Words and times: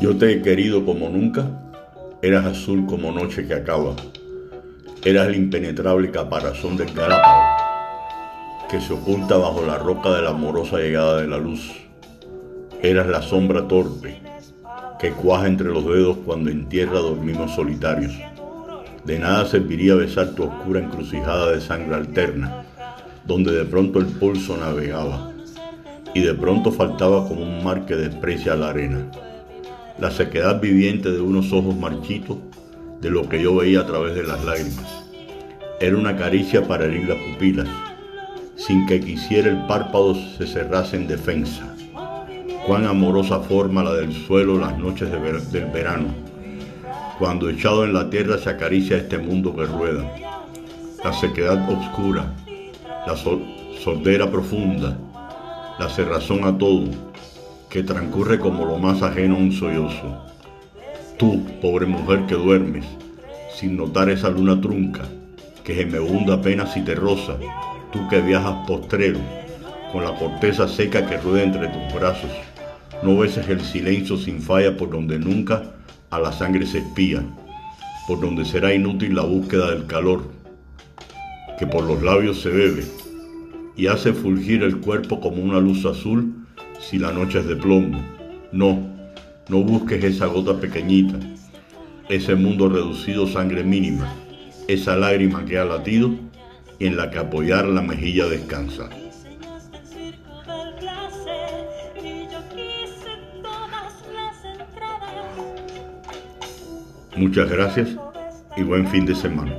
Yo 0.00 0.16
te 0.16 0.32
he 0.32 0.42
querido 0.42 0.84
como 0.84 1.08
nunca, 1.08 1.46
eras 2.22 2.46
azul 2.46 2.86
como 2.86 3.12
noche 3.12 3.46
que 3.46 3.54
acaba, 3.54 3.94
eras 5.04 5.28
el 5.28 5.36
impenetrable 5.36 6.10
caparazón 6.10 6.76
del 6.76 6.92
galápago 6.92 7.62
que 8.72 8.80
se 8.80 8.94
oculta 8.94 9.36
bajo 9.36 9.66
la 9.66 9.76
roca 9.76 10.10
de 10.14 10.22
la 10.22 10.30
amorosa 10.30 10.78
llegada 10.78 11.20
de 11.20 11.28
la 11.28 11.36
luz, 11.36 11.70
eras 12.80 13.06
la 13.06 13.20
sombra 13.20 13.68
torpe 13.68 14.22
que 14.98 15.10
cuaja 15.10 15.46
entre 15.46 15.68
los 15.68 15.84
dedos 15.84 16.16
cuando 16.24 16.48
en 16.48 16.70
tierra 16.70 17.00
dormimos 17.00 17.54
solitarios. 17.54 18.14
De 19.04 19.18
nada 19.18 19.44
serviría 19.44 19.94
besar 19.94 20.28
tu 20.28 20.44
oscura 20.44 20.80
encrucijada 20.80 21.50
de 21.50 21.60
sangre 21.60 21.96
alterna, 21.96 22.64
donde 23.32 23.52
de 23.52 23.64
pronto 23.64 23.98
el 23.98 24.04
pulso 24.04 24.58
navegaba 24.58 25.32
y 26.12 26.20
de 26.20 26.34
pronto 26.34 26.70
faltaba 26.70 27.26
como 27.26 27.40
un 27.40 27.64
mar 27.64 27.86
que 27.86 27.96
desprecia 27.96 28.54
la 28.54 28.68
arena 28.68 29.10
la 29.98 30.10
sequedad 30.10 30.60
viviente 30.60 31.10
de 31.10 31.20
unos 31.22 31.50
ojos 31.52 31.74
marchitos 31.76 32.36
de 33.00 33.08
lo 33.08 33.26
que 33.28 33.42
yo 33.42 33.56
veía 33.56 33.80
a 33.80 33.86
través 33.86 34.14
de 34.14 34.24
las 34.24 34.44
lágrimas. 34.44 35.04
Era 35.80 35.96
una 35.96 36.14
caricia 36.14 36.66
para 36.66 36.84
herir 36.84 37.08
las 37.08 37.18
pupilas, 37.18 37.68
sin 38.56 38.84
que 38.84 39.00
quisiera 39.00 39.48
el 39.48 39.64
párpado 39.66 40.14
se 40.14 40.46
cerrase 40.46 40.96
en 40.96 41.06
defensa. 41.06 41.74
Cuán 42.66 42.84
amorosa 42.84 43.40
forma 43.40 43.82
la 43.82 43.94
del 43.94 44.12
suelo 44.12 44.58
las 44.58 44.76
noches 44.76 45.08
del 45.10 45.66
verano, 45.66 46.08
cuando 47.18 47.48
echado 47.48 47.84
en 47.84 47.94
la 47.94 48.10
tierra 48.10 48.36
se 48.38 48.50
acaricia 48.50 48.98
este 48.98 49.18
mundo 49.18 49.54
que 49.56 49.64
rueda. 49.64 50.04
La 51.02 51.12
sequedad 51.12 51.64
oscura, 51.70 52.34
la 53.06 53.16
sordera 53.16 54.30
profunda, 54.30 54.96
la 55.78 55.88
cerrazón 55.88 56.44
a 56.44 56.56
todo, 56.56 56.84
que 57.68 57.82
transcurre 57.82 58.38
como 58.38 58.64
lo 58.64 58.78
más 58.78 59.02
ajeno 59.02 59.34
a 59.34 59.38
un 59.38 59.52
sollozo. 59.52 60.24
Tú, 61.18 61.44
pobre 61.60 61.86
mujer 61.86 62.26
que 62.26 62.36
duermes, 62.36 62.84
sin 63.56 63.76
notar 63.76 64.08
esa 64.08 64.30
luna 64.30 64.60
trunca, 64.60 65.02
que 65.64 65.74
gemebunda 65.74 66.34
apenas 66.34 66.76
y 66.76 66.82
te 66.82 66.94
rosa, 66.94 67.36
tú 67.92 68.08
que 68.08 68.20
viajas 68.20 68.66
postrero, 68.68 69.18
con 69.90 70.04
la 70.04 70.14
corteza 70.14 70.68
seca 70.68 71.04
que 71.06 71.16
rueda 71.16 71.42
entre 71.42 71.68
tus 71.68 71.94
brazos, 71.94 72.30
no 73.02 73.18
beses 73.18 73.48
el 73.48 73.60
silencio 73.60 74.16
sin 74.16 74.40
falla 74.40 74.76
por 74.76 74.90
donde 74.90 75.18
nunca 75.18 75.64
a 76.10 76.20
la 76.20 76.30
sangre 76.30 76.66
se 76.66 76.78
espía, 76.78 77.20
por 78.06 78.20
donde 78.20 78.44
será 78.44 78.72
inútil 78.72 79.16
la 79.16 79.22
búsqueda 79.22 79.70
del 79.70 79.86
calor, 79.86 80.41
que 81.62 81.68
por 81.68 81.84
los 81.84 82.02
labios 82.02 82.40
se 82.40 82.48
bebe 82.48 82.82
y 83.76 83.86
hace 83.86 84.12
fulgir 84.12 84.64
el 84.64 84.78
cuerpo 84.78 85.20
como 85.20 85.40
una 85.40 85.60
luz 85.60 85.86
azul 85.86 86.34
si 86.80 86.98
la 86.98 87.12
noche 87.12 87.38
es 87.38 87.46
de 87.46 87.54
plomo. 87.54 88.04
No, 88.50 88.84
no 89.48 89.62
busques 89.62 90.02
esa 90.02 90.26
gota 90.26 90.58
pequeñita, 90.58 91.20
ese 92.08 92.34
mundo 92.34 92.68
reducido 92.68 93.28
sangre 93.28 93.62
mínima, 93.62 94.12
esa 94.66 94.96
lágrima 94.96 95.44
que 95.44 95.56
ha 95.56 95.64
latido 95.64 96.10
y 96.80 96.86
en 96.86 96.96
la 96.96 97.10
que 97.12 97.20
apoyar 97.20 97.68
la 97.68 97.80
mejilla 97.80 98.26
descansa. 98.26 98.90
Muchas 107.16 107.48
gracias 107.48 107.96
y 108.56 108.64
buen 108.64 108.88
fin 108.88 109.06
de 109.06 109.14
semana. 109.14 109.54